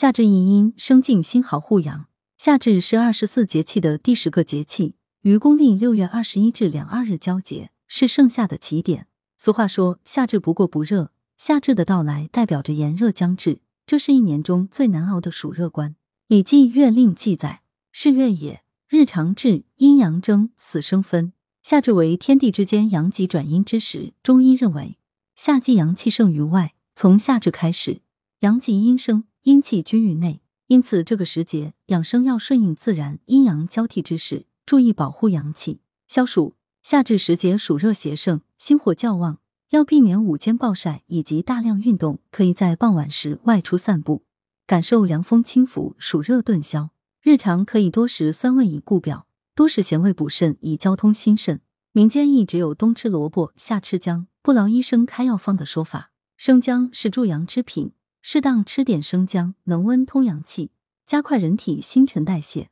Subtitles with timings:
[0.00, 2.06] 夏至一阴，生静心好护阳。
[2.38, 9.08] 夏至是二十四节气的第十个节气，于公历六月二十一至两二日交节，是盛夏的起点。
[9.36, 15.90] 俗话说“夏至不过不热”，夏至的到来代表着炎热将至，这是一年中最难熬的暑热关。
[16.28, 17.60] 《礼记·月令》记载
[17.92, 21.34] ：“是月也，日长至，阴阳争，死生分。
[21.62, 24.14] 夏至为天地之间阳极转阴之时。
[24.22, 24.96] 中医认为，
[25.36, 28.00] 夏季阳气盛于外，从夏至开始，
[28.38, 35.80] 阳极阴生，阴气居于内。”因此，这个时节养生要顺应自然，阴阳交替之时，注意保护阳气。
[36.06, 39.40] 消暑，夏至时节暑热邪盛，心火较旺，
[39.70, 44.22] 要避免午间暴晒以及大量运动，可以在傍晚时外出散步，
[44.64, 46.90] 感受凉风轻拂，暑热顿消。
[47.20, 51.60] 日常可以多食酸味以固表，多食咸味补肾以交通心肾。
[51.90, 56.12] 民间亦只有冬吃萝卜，夏吃姜，不劳医生开药方的说法。
[56.36, 57.92] 生姜是助阳之品。
[58.22, 60.70] 适当吃点生姜，能温通阳气，
[61.06, 62.68] 加快人体新陈代谢，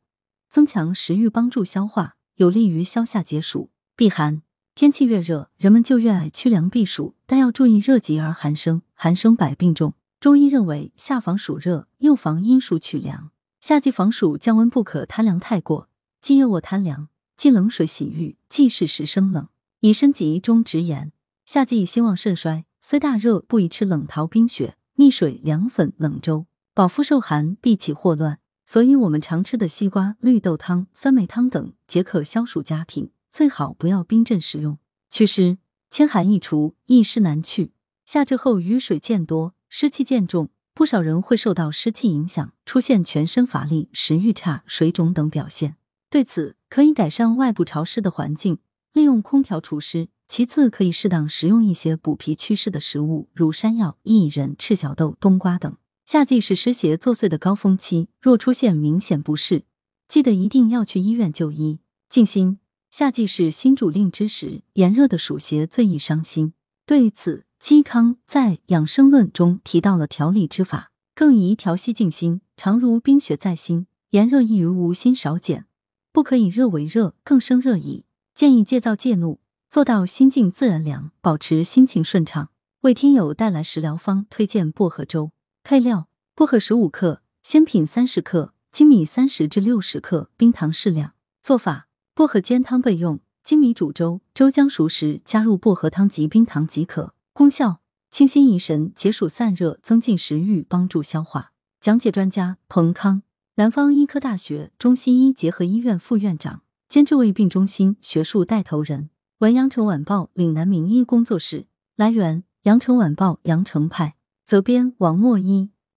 [0.49, 4.43] 增强食欲，帮助消化，有利于消夏解暑、避寒。
[4.75, 9.95] 天气越热，人们就越爱驱凉避暑，但要注意热极而寒生，寒生百病重。
[10.21, 13.31] 中医认为，夏防暑热，又防阴暑取凉。
[13.61, 15.89] 夏季防暑降温不可贪凉太过，
[16.21, 19.49] 既夜卧贪凉，既冷水洗浴，既适时生冷，
[19.81, 21.11] 以身急中直言。
[21.45, 24.77] 夏季兴旺肾衰，虽大热不宜吃冷桃冰雪。
[25.01, 34.77] 蜜水、凉粉、冷粥，饱腹受寒必起霍乱，所以我们常吃的西瓜、绿豆汤、酸梅汤等皆可消暑佳品，最好不要冰镇食用。
[35.09, 37.71] 祛湿，千寒易除，易湿难去。
[38.05, 45.77] 夏至后雨水渐多，湿气渐重，不少人会受到湿气影响，出现全身乏力、食欲差、水肿等表现。
[46.11, 48.59] 对此，可以改善外部潮湿的环境，
[48.93, 50.09] 利用空调除湿。
[50.29, 55.75] 其次，可以适当食用一些补脾祛湿的食物，如山药、薏仁、赤小豆、冬瓜等。
[56.05, 59.65] 夏季是湿邪作祟的高峰期，若出现明显不适，
[60.07, 61.81] 记得一定要去医院就医。
[62.11, 62.59] 静心，
[62.91, 66.53] 夏季是心主令之时，炎热的暑邪最易伤心。
[66.85, 72.43] 对此，嵇康在《养生论》中提到了调理之法，更宜调息静心。
[72.57, 75.67] 常如冰雪在心，炎热易于无心少减，
[76.13, 78.05] 不可以热为热，更生热矣。
[78.35, 79.41] 建议戒躁戒怒。
[79.71, 82.49] 做到心静自然凉，保持心情顺畅。
[82.81, 85.33] 为听友带来食疗方，推荐薄荷粥。
[85.63, 91.13] 配料：薄荷十五克，鲜品三十克，粳米三十至六十克，冰糖适量。
[91.43, 97.13] 做法：薄荷煎汤备用，粳米煮粥，粥将熟时加入薄荷汤及冰糖即可。
[97.35, 101.53] 功效：清心怡神，解暑散热，增进食欲，帮助消化。
[101.79, 103.23] 讲解专家：彭康，
[103.57, 109.11] 南方医科大学中西医结合医院副院长，兼治胃病中心学术带头人。
[109.39, 115.71] 文阳城晚报岭南名医工作室来源：阳城晚报阳城派责编：王墨一。